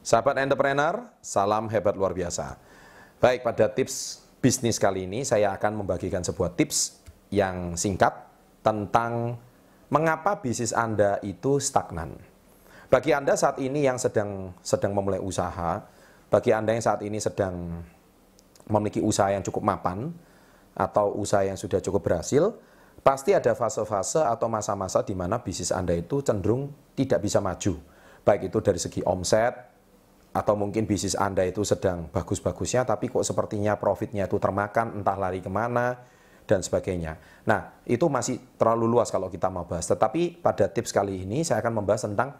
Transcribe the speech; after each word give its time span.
Sahabat 0.00 0.40
entrepreneur, 0.40 1.04
salam 1.20 1.68
hebat 1.68 1.92
luar 1.92 2.16
biasa. 2.16 2.56
Baik, 3.20 3.44
pada 3.44 3.68
tips 3.68 4.24
bisnis 4.40 4.80
kali 4.80 5.04
ini 5.04 5.28
saya 5.28 5.52
akan 5.52 5.84
membagikan 5.84 6.24
sebuah 6.24 6.56
tips 6.56 7.04
yang 7.28 7.76
singkat 7.76 8.16
tentang 8.64 9.36
mengapa 9.92 10.40
bisnis 10.40 10.72
Anda 10.72 11.20
itu 11.20 11.60
stagnan. 11.60 12.16
Bagi 12.88 13.12
Anda 13.12 13.36
saat 13.36 13.60
ini 13.60 13.84
yang 13.84 14.00
sedang 14.00 14.56
sedang 14.64 14.96
memulai 14.96 15.20
usaha, 15.20 15.84
bagi 16.32 16.56
Anda 16.56 16.80
yang 16.80 16.84
saat 16.84 17.04
ini 17.04 17.20
sedang 17.20 17.84
memiliki 18.72 19.04
usaha 19.04 19.28
yang 19.28 19.44
cukup 19.44 19.68
mapan 19.68 20.16
atau 20.80 21.12
usaha 21.12 21.44
yang 21.44 21.60
sudah 21.60 21.76
cukup 21.84 22.08
berhasil, 22.08 22.56
pasti 23.04 23.36
ada 23.36 23.52
fase-fase 23.52 24.24
atau 24.24 24.48
masa-masa 24.48 25.04
di 25.04 25.12
mana 25.12 25.44
bisnis 25.44 25.68
Anda 25.76 25.92
itu 25.92 26.24
cenderung 26.24 26.72
tidak 26.96 27.20
bisa 27.20 27.36
maju. 27.44 27.76
Baik 28.24 28.48
itu 28.48 28.58
dari 28.64 28.80
segi 28.80 29.04
omset, 29.04 29.69
atau 30.30 30.54
mungkin 30.54 30.86
bisnis 30.86 31.18
Anda 31.18 31.42
itu 31.42 31.66
sedang 31.66 32.06
bagus-bagusnya, 32.14 32.86
tapi 32.86 33.10
kok 33.10 33.26
sepertinya 33.26 33.74
profitnya 33.74 34.30
itu 34.30 34.38
termakan, 34.38 35.02
entah 35.02 35.18
lari 35.18 35.42
ke 35.42 35.50
mana, 35.50 35.98
dan 36.46 36.62
sebagainya. 36.62 37.18
Nah, 37.46 37.82
itu 37.86 38.06
masih 38.10 38.42
terlalu 38.58 38.86
luas 38.98 39.10
kalau 39.10 39.30
kita 39.30 39.46
mau 39.46 39.66
bahas. 39.66 39.86
Tetapi 39.86 40.42
pada 40.42 40.66
tips 40.66 40.90
kali 40.90 41.22
ini 41.22 41.46
saya 41.46 41.62
akan 41.62 41.82
membahas 41.82 42.10
tentang 42.10 42.34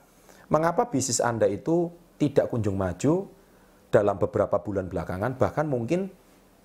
mengapa 0.51 0.91
bisnis 0.91 1.23
Anda 1.23 1.47
itu 1.47 1.91
tidak 2.19 2.51
kunjung 2.51 2.75
maju 2.75 3.31
dalam 3.91 4.19
beberapa 4.19 4.59
bulan 4.63 4.87
belakangan, 4.91 5.39
bahkan 5.39 5.67
mungkin 5.67 6.11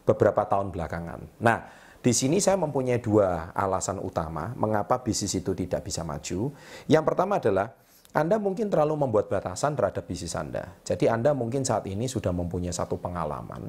beberapa 0.06 0.46
tahun 0.46 0.70
belakangan. 0.74 1.42
Nah, 1.42 1.58
di 2.06 2.14
sini 2.14 2.38
saya 2.38 2.54
mempunyai 2.62 3.02
dua 3.02 3.50
alasan 3.58 3.98
utama 3.98 4.54
mengapa 4.54 5.02
bisnis 5.02 5.34
itu 5.34 5.58
tidak 5.58 5.82
bisa 5.90 6.06
maju. 6.06 6.54
Yang 6.86 7.04
pertama 7.06 7.42
adalah 7.42 7.74
anda 8.16 8.40
mungkin 8.40 8.72
terlalu 8.72 8.96
membuat 8.96 9.28
batasan 9.28 9.76
terhadap 9.76 10.08
bisnis 10.08 10.40
Anda. 10.40 10.80
Jadi 10.88 11.12
Anda 11.12 11.36
mungkin 11.36 11.68
saat 11.68 11.84
ini 11.84 12.08
sudah 12.08 12.32
mempunyai 12.32 12.72
satu 12.72 12.96
pengalaman, 12.96 13.68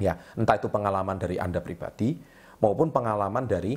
ya 0.00 0.16
entah 0.40 0.56
itu 0.56 0.72
pengalaman 0.72 1.20
dari 1.20 1.36
Anda 1.36 1.60
pribadi 1.60 2.16
maupun 2.64 2.88
pengalaman 2.88 3.44
dari 3.44 3.76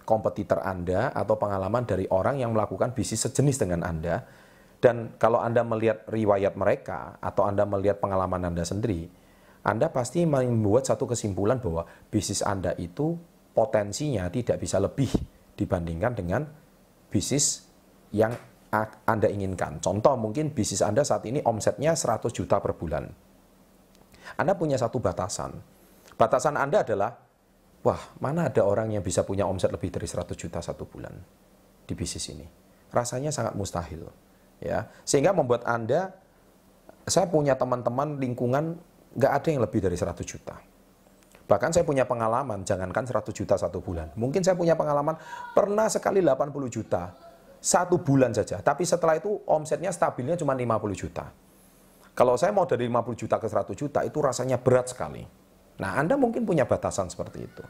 kompetitor 0.00 0.64
Anda 0.64 1.12
atau 1.12 1.36
pengalaman 1.36 1.84
dari 1.84 2.08
orang 2.08 2.40
yang 2.40 2.56
melakukan 2.56 2.96
bisnis 2.96 3.28
sejenis 3.28 3.60
dengan 3.60 3.84
Anda. 3.84 4.24
Dan 4.80 5.20
kalau 5.20 5.44
Anda 5.44 5.60
melihat 5.60 6.08
riwayat 6.08 6.56
mereka 6.56 7.20
atau 7.20 7.44
Anda 7.44 7.68
melihat 7.68 8.00
pengalaman 8.00 8.48
Anda 8.48 8.64
sendiri, 8.64 9.12
Anda 9.60 9.92
pasti 9.92 10.24
membuat 10.24 10.88
satu 10.88 11.04
kesimpulan 11.04 11.60
bahwa 11.60 11.84
bisnis 12.08 12.40
Anda 12.40 12.72
itu 12.80 13.12
potensinya 13.52 14.24
tidak 14.32 14.56
bisa 14.56 14.80
lebih 14.80 15.12
dibandingkan 15.52 16.16
dengan 16.16 16.48
bisnis 17.12 17.68
yang 18.08 18.32
anda 19.06 19.28
inginkan. 19.30 19.78
Contoh 19.78 20.18
mungkin 20.18 20.50
bisnis 20.50 20.82
Anda 20.82 21.06
saat 21.06 21.22
ini 21.28 21.38
omsetnya 21.44 21.94
100 21.94 22.28
juta 22.34 22.58
per 22.58 22.74
bulan. 22.74 23.04
Anda 24.36 24.58
punya 24.58 24.74
satu 24.76 24.98
batasan. 24.98 25.54
Batasan 26.16 26.58
Anda 26.58 26.82
adalah, 26.82 27.14
wah 27.86 28.02
mana 28.18 28.50
ada 28.50 28.66
orang 28.66 28.90
yang 28.90 29.04
bisa 29.04 29.22
punya 29.22 29.46
omset 29.46 29.70
lebih 29.70 29.94
dari 29.94 30.08
100 30.08 30.34
juta 30.34 30.58
satu 30.58 30.88
bulan 30.88 31.12
di 31.86 31.94
bisnis 31.94 32.26
ini. 32.32 32.46
Rasanya 32.90 33.30
sangat 33.30 33.54
mustahil. 33.54 34.08
ya 34.58 34.88
Sehingga 35.06 35.30
membuat 35.30 35.62
Anda, 35.68 36.10
saya 37.06 37.30
punya 37.30 37.54
teman-teman 37.54 38.18
lingkungan 38.18 38.74
nggak 39.14 39.32
ada 39.32 39.48
yang 39.48 39.62
lebih 39.62 39.80
dari 39.84 39.94
100 39.94 40.26
juta. 40.26 40.56
Bahkan 41.46 41.70
saya 41.70 41.86
punya 41.86 42.02
pengalaman, 42.02 42.66
jangankan 42.66 43.06
100 43.06 43.30
juta 43.30 43.54
satu 43.54 43.78
bulan. 43.78 44.10
Mungkin 44.18 44.42
saya 44.42 44.58
punya 44.58 44.74
pengalaman 44.74 45.14
pernah 45.54 45.86
sekali 45.86 46.18
80 46.18 46.50
juta 46.66 47.14
satu 47.60 48.00
bulan 48.00 48.32
saja. 48.32 48.60
Tapi 48.60 48.86
setelah 48.86 49.18
itu 49.18 49.42
omsetnya 49.48 49.90
stabilnya 49.90 50.38
cuma 50.38 50.54
50 50.54 50.94
juta. 50.96 51.30
Kalau 52.16 52.32
saya 52.40 52.54
mau 52.54 52.64
dari 52.64 52.88
50 52.88 53.22
juta 53.26 53.36
ke 53.36 53.46
100 53.48 53.76
juta 53.76 54.00
itu 54.00 54.18
rasanya 54.24 54.56
berat 54.56 54.88
sekali. 54.88 55.20
Nah, 55.76 56.00
Anda 56.00 56.16
mungkin 56.16 56.48
punya 56.48 56.64
batasan 56.64 57.12
seperti 57.12 57.44
itu. 57.44 57.64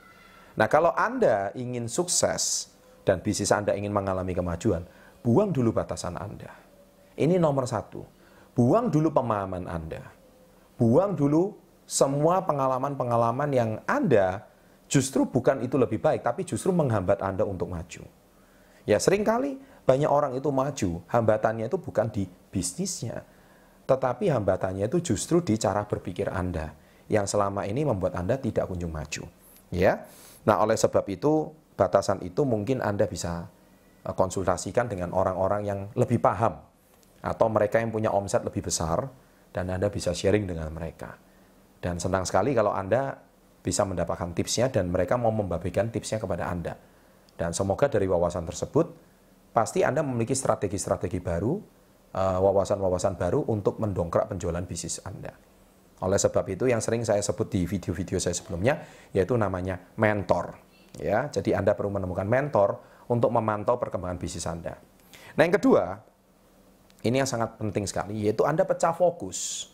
Nah, 0.54 0.70
kalau 0.70 0.94
Anda 0.94 1.50
ingin 1.58 1.90
sukses 1.90 2.70
dan 3.02 3.18
bisnis 3.18 3.50
Anda 3.50 3.74
ingin 3.74 3.90
mengalami 3.90 4.32
kemajuan, 4.32 4.86
buang 5.26 5.50
dulu 5.50 5.74
batasan 5.74 6.14
Anda. 6.14 6.54
Ini 7.18 7.42
nomor 7.42 7.66
satu. 7.66 8.06
Buang 8.54 8.88
dulu 8.88 9.10
pemahaman 9.10 9.66
Anda. 9.66 10.00
Buang 10.78 11.18
dulu 11.18 11.58
semua 11.84 12.40
pengalaman-pengalaman 12.46 13.50
yang 13.50 13.70
Anda 13.84 14.46
justru 14.86 15.26
bukan 15.26 15.60
itu 15.66 15.74
lebih 15.74 15.98
baik, 15.98 16.22
tapi 16.22 16.46
justru 16.46 16.70
menghambat 16.70 17.18
Anda 17.20 17.42
untuk 17.42 17.68
maju. 17.68 18.06
Ya 18.86 19.02
sering 19.02 19.26
kali 19.26 19.58
banyak 19.86 20.10
orang 20.10 20.34
itu 20.34 20.50
maju, 20.50 20.90
hambatannya 21.06 21.70
itu 21.70 21.78
bukan 21.78 22.10
di 22.10 22.26
bisnisnya, 22.26 23.22
tetapi 23.86 24.34
hambatannya 24.34 24.90
itu 24.90 25.14
justru 25.14 25.38
di 25.40 25.54
cara 25.54 25.86
berpikir 25.86 26.26
Anda 26.26 26.74
yang 27.06 27.30
selama 27.30 27.62
ini 27.70 27.86
membuat 27.86 28.18
Anda 28.18 28.34
tidak 28.34 28.66
kunjung 28.66 28.90
maju. 28.90 29.30
Ya, 29.70 30.06
nah 30.42 30.58
oleh 30.58 30.74
sebab 30.74 31.06
itu 31.06 31.54
batasan 31.78 32.18
itu 32.26 32.42
mungkin 32.42 32.82
Anda 32.82 33.06
bisa 33.06 33.46
eh, 34.02 34.14
konsultasikan 34.14 34.90
dengan 34.90 35.14
orang-orang 35.14 35.62
yang 35.62 35.80
lebih 35.94 36.18
paham 36.18 36.58
atau 37.22 37.46
mereka 37.46 37.78
yang 37.78 37.94
punya 37.94 38.10
omset 38.10 38.42
lebih 38.42 38.66
besar 38.66 39.06
dan 39.54 39.70
Anda 39.70 39.86
bisa 39.86 40.10
sharing 40.10 40.50
dengan 40.50 40.66
mereka. 40.74 41.14
Dan 41.78 42.02
senang 42.02 42.26
sekali 42.26 42.50
kalau 42.58 42.74
Anda 42.74 43.14
bisa 43.62 43.86
mendapatkan 43.86 44.34
tipsnya 44.34 44.66
dan 44.70 44.90
mereka 44.90 45.14
mau 45.14 45.30
membagikan 45.30 45.90
tipsnya 45.90 46.18
kepada 46.18 46.50
Anda. 46.50 46.74
Dan 47.36 47.52
semoga 47.52 47.86
dari 47.90 48.08
wawasan 48.08 48.46
tersebut, 48.48 49.05
pasti 49.56 49.80
Anda 49.80 50.04
memiliki 50.04 50.36
strategi-strategi 50.36 51.16
baru, 51.24 51.56
eh, 52.12 52.38
wawasan-wawasan 52.44 53.16
baru 53.16 53.48
untuk 53.48 53.80
mendongkrak 53.80 54.28
penjualan 54.28 54.60
bisnis 54.68 55.00
Anda. 55.00 55.32
Oleh 56.04 56.20
sebab 56.20 56.44
itu 56.52 56.68
yang 56.68 56.84
sering 56.84 57.08
saya 57.08 57.24
sebut 57.24 57.48
di 57.48 57.64
video-video 57.64 58.20
saya 58.20 58.36
sebelumnya, 58.36 58.84
yaitu 59.16 59.32
namanya 59.40 59.80
mentor. 59.96 60.60
Ya, 61.00 61.32
jadi 61.32 61.56
Anda 61.56 61.72
perlu 61.72 61.88
menemukan 61.96 62.28
mentor 62.28 62.84
untuk 63.08 63.32
memantau 63.32 63.80
perkembangan 63.80 64.20
bisnis 64.20 64.44
Anda. 64.44 64.76
Nah 65.40 65.42
yang 65.44 65.56
kedua, 65.56 65.96
ini 67.00 67.16
yang 67.16 67.28
sangat 67.28 67.56
penting 67.56 67.88
sekali, 67.88 68.28
yaitu 68.28 68.44
Anda 68.44 68.68
pecah 68.68 68.92
fokus. 68.92 69.72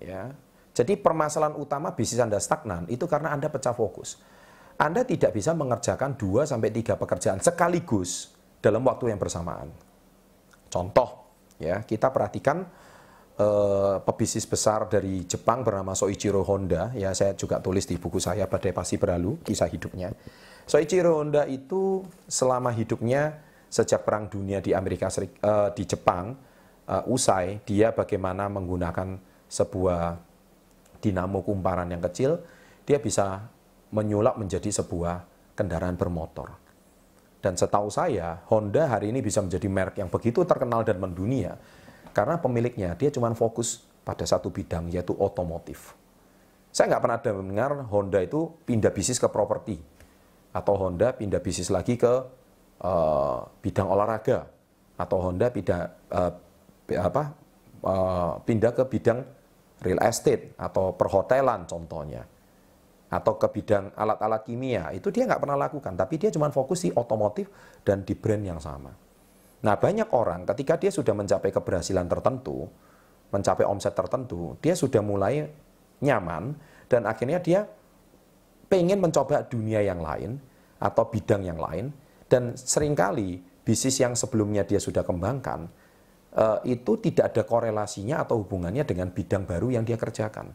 Ya, 0.00 0.32
jadi 0.72 0.96
permasalahan 0.96 1.60
utama 1.60 1.92
bisnis 1.92 2.16
Anda 2.16 2.40
stagnan 2.40 2.88
itu 2.88 3.04
karena 3.04 3.36
Anda 3.36 3.52
pecah 3.52 3.76
fokus. 3.76 4.16
Anda 4.80 5.04
tidak 5.04 5.36
bisa 5.36 5.52
mengerjakan 5.52 6.16
2 6.16 6.48
sampai 6.48 6.72
3 6.72 6.96
pekerjaan 6.96 7.44
sekaligus 7.44 8.40
dalam 8.62 8.86
waktu 8.86 9.10
yang 9.10 9.18
bersamaan. 9.18 9.68
Contoh, 10.70 11.26
ya, 11.58 11.82
kita 11.82 12.08
perhatikan 12.14 12.62
eh, 13.36 13.96
pebisnis 14.06 14.46
besar 14.46 14.86
dari 14.86 15.26
Jepang 15.26 15.66
bernama 15.66 15.92
Soichiro 15.92 16.46
Honda, 16.46 16.94
ya 16.94 17.10
saya 17.12 17.34
juga 17.34 17.58
tulis 17.58 17.84
di 17.84 17.98
buku 17.98 18.22
saya 18.22 18.46
Badai 18.46 18.72
Pasti 18.72 18.96
Berlalu, 18.96 19.42
kisah 19.42 19.68
hidupnya. 19.68 20.14
Soichiro 20.64 21.18
Honda 21.18 21.44
itu 21.50 22.06
selama 22.30 22.70
hidupnya 22.70 23.42
sejak 23.66 24.06
Perang 24.06 24.30
Dunia 24.30 24.62
di 24.62 24.72
Amerika 24.72 25.10
Serikat, 25.10 25.42
eh, 25.42 25.68
di 25.76 25.84
Jepang 25.84 26.32
eh, 26.86 27.04
usai, 27.10 27.60
dia 27.66 27.90
bagaimana 27.90 28.46
menggunakan 28.46 29.18
sebuah 29.50 30.16
dinamo 31.02 31.42
kumparan 31.42 31.90
yang 31.90 32.00
kecil, 32.00 32.38
dia 32.86 33.02
bisa 33.02 33.42
menyulap 33.92 34.38
menjadi 34.40 34.70
sebuah 34.70 35.28
kendaraan 35.52 35.98
bermotor. 35.98 36.61
Dan 37.42 37.58
setahu 37.58 37.90
saya, 37.90 38.38
Honda 38.46 38.86
hari 38.86 39.10
ini 39.10 39.18
bisa 39.18 39.42
menjadi 39.42 39.66
merek 39.66 39.98
yang 39.98 40.06
begitu 40.06 40.46
terkenal 40.46 40.86
dan 40.86 41.02
mendunia. 41.02 41.58
Karena 42.14 42.38
pemiliknya 42.38 42.94
dia 42.94 43.10
cuma 43.10 43.34
fokus 43.34 43.82
pada 44.06 44.22
satu 44.22 44.54
bidang 44.54 44.86
yaitu 44.94 45.10
otomotif. 45.18 45.98
Saya 46.70 46.94
nggak 46.94 47.02
pernah 47.02 47.18
dengar 47.18 47.70
Honda 47.90 48.22
itu 48.22 48.46
pindah 48.62 48.94
bisnis 48.94 49.18
ke 49.18 49.26
properti. 49.26 49.74
Atau 50.54 50.78
Honda 50.78 51.10
pindah 51.10 51.42
bisnis 51.42 51.66
lagi 51.66 51.98
ke 51.98 52.12
uh, 52.78 53.38
bidang 53.58 53.90
olahraga. 53.90 54.46
Atau 54.94 55.18
Honda 55.18 55.50
pindah 55.50 55.90
uh, 56.14 56.32
apa 56.94 57.34
uh, 57.82 58.38
pindah 58.46 58.70
ke 58.70 58.86
bidang 58.86 59.18
real 59.82 59.98
estate 60.06 60.54
atau 60.54 60.94
perhotelan 60.94 61.66
contohnya 61.66 62.22
atau 63.12 63.36
ke 63.36 63.44
bidang 63.52 63.92
alat-alat 63.92 64.40
kimia, 64.48 64.88
itu 64.96 65.12
dia 65.12 65.28
nggak 65.28 65.44
pernah 65.44 65.60
lakukan. 65.60 65.92
Tapi 65.92 66.16
dia 66.16 66.32
cuma 66.32 66.48
fokus 66.48 66.88
di 66.88 66.90
otomotif 66.96 67.52
dan 67.84 68.08
di 68.08 68.16
brand 68.16 68.40
yang 68.40 68.56
sama. 68.56 68.88
Nah 69.62 69.74
banyak 69.76 70.08
orang 70.16 70.48
ketika 70.48 70.80
dia 70.80 70.88
sudah 70.88 71.12
mencapai 71.12 71.52
keberhasilan 71.52 72.08
tertentu, 72.08 72.66
mencapai 73.28 73.68
omset 73.68 73.92
tertentu, 73.92 74.56
dia 74.64 74.72
sudah 74.72 75.04
mulai 75.04 75.44
nyaman 76.00 76.56
dan 76.88 77.04
akhirnya 77.04 77.38
dia 77.38 77.60
pengen 78.66 78.98
mencoba 78.98 79.44
dunia 79.44 79.84
yang 79.84 80.00
lain 80.00 80.40
atau 80.80 81.04
bidang 81.06 81.46
yang 81.46 81.60
lain 81.60 81.92
dan 82.26 82.56
sering 82.58 82.96
kali 82.96 83.38
bisnis 83.62 84.00
yang 84.02 84.18
sebelumnya 84.18 84.66
dia 84.66 84.82
sudah 84.82 85.06
kembangkan 85.06 85.70
eh, 86.34 86.74
itu 86.74 86.98
tidak 86.98 87.36
ada 87.36 87.42
korelasinya 87.46 88.26
atau 88.26 88.42
hubungannya 88.42 88.82
dengan 88.82 89.14
bidang 89.14 89.46
baru 89.46 89.70
yang 89.70 89.86
dia 89.86 89.94
kerjakan. 89.94 90.50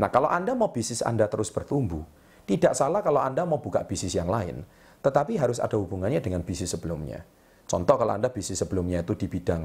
Nah, 0.00 0.08
kalau 0.08 0.32
Anda 0.32 0.56
mau 0.56 0.72
bisnis 0.72 1.04
Anda 1.04 1.28
terus 1.28 1.52
bertumbuh, 1.52 2.00
tidak 2.48 2.72
salah 2.72 3.04
kalau 3.04 3.20
Anda 3.20 3.44
mau 3.44 3.60
buka 3.60 3.84
bisnis 3.84 4.16
yang 4.16 4.32
lain, 4.32 4.64
tetapi 5.04 5.36
harus 5.36 5.60
ada 5.60 5.76
hubungannya 5.76 6.24
dengan 6.24 6.40
bisnis 6.40 6.72
sebelumnya. 6.72 7.20
Contoh 7.68 8.00
kalau 8.00 8.16
Anda 8.16 8.32
bisnis 8.32 8.64
sebelumnya 8.64 9.04
itu 9.04 9.12
di 9.12 9.28
bidang 9.28 9.62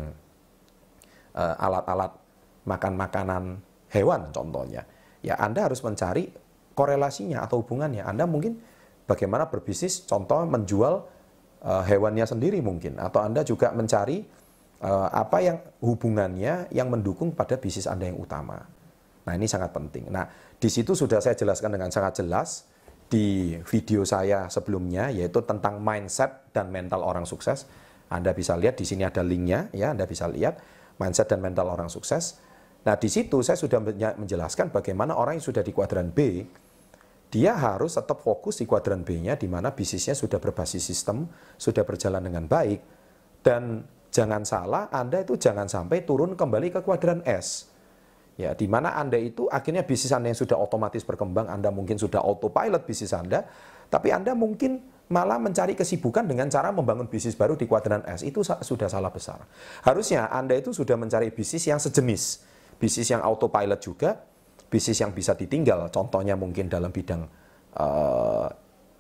uh, 1.40 1.56
alat-alat 1.58 2.12
makan 2.68 2.94
makanan 3.00 3.44
hewan 3.96 4.30
contohnya. 4.36 4.84
Ya 5.24 5.40
Anda 5.40 5.72
harus 5.72 5.80
mencari 5.82 6.30
korelasinya 6.76 7.48
atau 7.48 7.64
hubungannya. 7.64 8.04
Anda 8.04 8.28
mungkin 8.28 8.60
bagaimana 9.08 9.48
berbisnis 9.48 10.04
contoh 10.04 10.44
menjual 10.44 10.94
uh, 11.64 11.84
hewannya 11.88 12.28
sendiri 12.28 12.60
mungkin 12.60 13.00
atau 13.00 13.24
Anda 13.24 13.42
juga 13.48 13.72
mencari 13.72 14.22
uh, 14.84 15.10
apa 15.10 15.38
yang 15.42 15.58
hubungannya 15.80 16.70
yang 16.76 16.92
mendukung 16.92 17.32
pada 17.32 17.56
bisnis 17.56 17.88
Anda 17.88 18.12
yang 18.12 18.20
utama. 18.20 18.75
Nah, 19.26 19.34
ini 19.34 19.50
sangat 19.50 19.74
penting. 19.74 20.10
Nah, 20.14 20.30
di 20.56 20.70
situ 20.70 20.94
sudah 20.94 21.18
saya 21.18 21.34
jelaskan 21.34 21.74
dengan 21.74 21.90
sangat 21.90 22.22
jelas 22.22 22.70
di 23.06 23.58
video 23.70 24.02
saya 24.06 24.50
sebelumnya 24.50 25.14
yaitu 25.14 25.42
tentang 25.46 25.82
mindset 25.82 26.50
dan 26.54 26.70
mental 26.70 27.02
orang 27.02 27.26
sukses. 27.26 27.66
Anda 28.10 28.38
bisa 28.38 28.54
lihat 28.54 28.78
di 28.78 28.86
sini 28.86 29.02
ada 29.02 29.26
linknya 29.26 29.74
ya, 29.74 29.94
Anda 29.94 30.06
bisa 30.06 30.30
lihat 30.30 30.62
mindset 31.02 31.34
dan 31.34 31.42
mental 31.42 31.74
orang 31.74 31.90
sukses. 31.90 32.38
Nah, 32.86 32.94
di 33.02 33.10
situ 33.10 33.42
saya 33.42 33.58
sudah 33.58 33.82
menjelaskan 34.14 34.70
bagaimana 34.70 35.18
orang 35.18 35.42
yang 35.42 35.46
sudah 35.46 35.66
di 35.66 35.74
kuadran 35.74 36.14
B 36.14 36.46
dia 37.34 37.58
harus 37.58 37.98
tetap 37.98 38.24
fokus 38.24 38.62
di 38.62 38.70
kuadran 38.70 39.04
B-nya 39.04 39.36
di 39.36 39.50
mana 39.52 39.76
bisnisnya 39.76 40.16
sudah 40.16 40.40
berbasis 40.40 40.86
sistem, 40.86 41.28
sudah 41.60 41.84
berjalan 41.84 42.24
dengan 42.24 42.48
baik 42.48 42.80
dan 43.44 43.84
jangan 44.14 44.48
salah 44.48 44.88
Anda 44.88 45.26
itu 45.26 45.36
jangan 45.36 45.68
sampai 45.68 46.08
turun 46.08 46.40
kembali 46.40 46.72
ke 46.72 46.80
kuadran 46.80 47.26
S. 47.28 47.75
Ya, 48.36 48.52
di 48.52 48.68
mana 48.68 48.92
Anda 49.00 49.16
itu 49.16 49.48
akhirnya 49.48 49.88
bisnis 49.88 50.12
Anda 50.12 50.28
yang 50.28 50.36
sudah 50.36 50.60
otomatis 50.60 51.08
berkembang, 51.08 51.48
Anda 51.48 51.72
mungkin 51.72 51.96
sudah 51.96 52.20
autopilot 52.20 52.84
bisnis 52.84 53.16
Anda, 53.16 53.48
tapi 53.88 54.12
Anda 54.12 54.36
mungkin 54.36 54.84
malah 55.08 55.40
mencari 55.40 55.72
kesibukan 55.72 56.28
dengan 56.28 56.52
cara 56.52 56.76
membangun 56.76 57.08
bisnis 57.08 57.40
baru 57.40 57.56
di 57.56 57.64
kuadran 57.64 58.04
S. 58.04 58.28
Itu 58.28 58.44
sudah 58.44 58.92
salah 58.92 59.08
besar. 59.08 59.40
Harusnya 59.88 60.28
Anda 60.28 60.60
itu 60.60 60.76
sudah 60.76 61.00
mencari 61.00 61.32
bisnis 61.32 61.64
yang 61.64 61.80
sejenis, 61.80 62.44
bisnis 62.76 63.08
yang 63.08 63.24
autopilot 63.24 63.80
juga, 63.80 64.20
bisnis 64.68 65.00
yang 65.00 65.16
bisa 65.16 65.32
ditinggal. 65.32 65.88
Contohnya 65.88 66.36
mungkin 66.36 66.68
dalam 66.68 66.92
bidang 66.92 67.24
uh, 67.80 68.48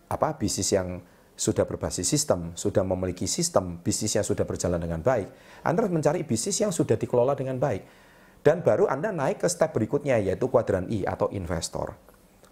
apa 0.07 0.29
bisnis 0.39 0.71
yang 0.71 1.03
sudah 1.35 1.67
berbasis 1.67 2.07
sistem, 2.07 2.55
sudah 2.55 2.87
memiliki 2.87 3.27
sistem, 3.27 3.83
bisnisnya 3.83 4.23
sudah 4.23 4.47
berjalan 4.47 4.79
dengan 4.79 5.03
baik. 5.03 5.27
Anda 5.67 5.83
harus 5.83 5.91
mencari 5.91 6.23
bisnis 6.23 6.55
yang 6.63 6.71
sudah 6.71 6.95
dikelola 6.95 7.35
dengan 7.35 7.59
baik 7.59 8.04
dan 8.45 8.61
baru 8.61 8.85
Anda 8.85 9.09
naik 9.09 9.41
ke 9.41 9.49
step 9.49 9.73
berikutnya 9.73 10.21
yaitu 10.21 10.45
kuadran 10.53 10.85
I 10.93 11.01
atau 11.01 11.33
investor. 11.33 11.97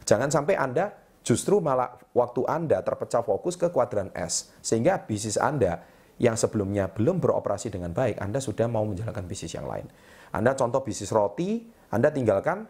Jangan 0.09 0.33
sampai 0.33 0.57
Anda 0.57 0.89
justru 1.21 1.61
malah 1.61 2.01
waktu 2.17 2.49
Anda 2.49 2.81
terpecah 2.81 3.21
fokus 3.21 3.53
ke 3.53 3.69
kuadran 3.69 4.09
S 4.17 4.49
sehingga 4.65 4.97
bisnis 5.05 5.37
Anda 5.37 5.85
yang 6.17 6.33
sebelumnya 6.33 6.89
belum 6.89 7.21
beroperasi 7.21 7.69
dengan 7.69 7.93
baik, 7.93 8.17
Anda 8.17 8.41
sudah 8.41 8.65
mau 8.65 8.85
menjalankan 8.89 9.29
bisnis 9.29 9.53
yang 9.53 9.69
lain. 9.69 9.85
Anda 10.33 10.57
contoh 10.57 10.81
bisnis 10.81 11.13
roti, 11.13 11.61
Anda 11.93 12.09
tinggalkan 12.09 12.65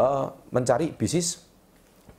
uh, 0.00 0.26
mencari 0.48 0.96
bisnis 0.96 1.44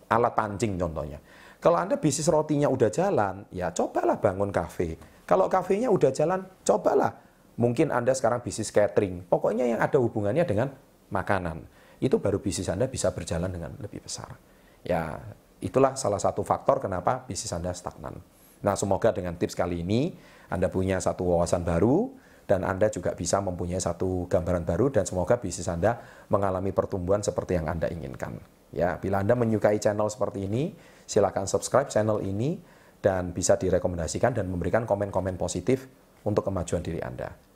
alat 0.05 0.37
pancing 0.37 0.77
contohnya. 0.77 1.17
Kalau 1.57 1.81
Anda 1.81 1.97
bisnis 1.97 2.29
rotinya 2.29 2.69
udah 2.69 2.89
jalan, 2.93 3.49
ya 3.49 3.73
cobalah 3.73 4.21
bangun 4.21 4.53
kafe. 4.53 4.97
Kalau 5.25 5.49
kafenya 5.49 5.89
udah 5.89 6.13
jalan, 6.13 6.45
cobalah 6.61 7.26
Mungkin 7.57 7.89
Anda 7.89 8.13
sekarang 8.13 8.45
bisnis 8.45 8.69
catering, 8.69 9.25
pokoknya 9.25 9.65
yang 9.65 9.81
ada 9.81 9.97
hubungannya 9.97 10.45
dengan 10.45 10.69
makanan. 11.09 11.65
Itu 11.97 12.21
baru 12.21 12.37
bisnis 12.37 12.69
Anda 12.69 12.85
bisa 12.85 13.09
berjalan 13.09 13.49
dengan 13.49 13.73
lebih 13.81 14.05
besar. 14.05 14.37
Ya, 14.85 15.17
itulah 15.57 15.97
salah 15.97 16.21
satu 16.21 16.45
faktor 16.45 16.77
kenapa 16.77 17.25
bisnis 17.25 17.49
Anda 17.49 17.73
stagnan. 17.73 18.21
Nah, 18.61 18.77
semoga 18.77 19.09
dengan 19.09 19.33
tips 19.37 19.57
kali 19.57 19.81
ini 19.81 20.13
Anda 20.53 20.69
punya 20.69 21.01
satu 21.01 21.25
wawasan 21.33 21.65
baru 21.65 22.13
dan 22.45 22.61
Anda 22.61 22.93
juga 22.93 23.17
bisa 23.17 23.41
mempunyai 23.41 23.81
satu 23.81 24.29
gambaran 24.29 24.61
baru 24.61 24.93
dan 24.93 25.09
semoga 25.09 25.41
bisnis 25.41 25.65
Anda 25.65 25.97
mengalami 26.29 26.69
pertumbuhan 26.69 27.25
seperti 27.25 27.57
yang 27.57 27.67
Anda 27.73 27.89
inginkan. 27.89 28.37
Ya, 28.69 29.01
bila 29.01 29.25
Anda 29.25 29.33
menyukai 29.33 29.81
channel 29.81 30.13
seperti 30.13 30.45
ini, 30.45 30.77
silakan 31.09 31.49
subscribe 31.49 31.89
channel 31.89 32.21
ini 32.21 32.61
dan 33.01 33.33
bisa 33.33 33.57
direkomendasikan 33.57 34.37
dan 34.37 34.45
memberikan 34.45 34.85
komen-komen 34.85 35.41
positif 35.41 35.89
untuk 36.21 36.45
kemajuan 36.45 36.85
diri 36.85 37.01
Anda. 37.01 37.46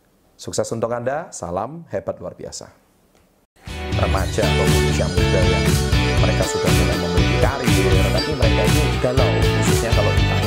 Sukses 0.41 0.65
untuk 0.73 0.89
Anda, 0.89 1.29
salam 1.29 1.85
hebat 1.93 2.17
luar 2.17 2.33
biasa. 2.33 2.65
Remaja 3.93 4.41
pemuda 4.41 5.05
muda 5.13 5.41
yang 5.45 5.65
mereka 6.17 6.43
sudah 6.49 6.71
mulai 6.81 6.97
memiliki 6.97 7.37
karir, 7.45 7.93
tapi 8.09 8.31
mereka 8.33 8.61
ini 8.65 8.83
galau, 9.05 9.31
khususnya 9.37 9.93
kalau 9.93 10.09
kita 10.17 10.40